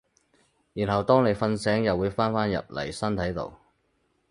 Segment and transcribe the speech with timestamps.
[0.73, 3.53] 然後當你瞓醒又會返返入嚟身體度